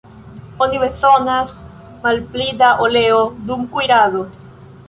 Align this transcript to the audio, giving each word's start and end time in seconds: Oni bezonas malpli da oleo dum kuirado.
Oni 0.65 0.79
bezonas 0.83 1.53
malpli 2.05 2.49
da 2.63 2.73
oleo 2.89 3.23
dum 3.51 3.71
kuirado. 3.77 4.29